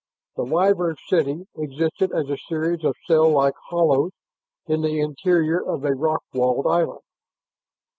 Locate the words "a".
2.27-2.37, 5.85-5.93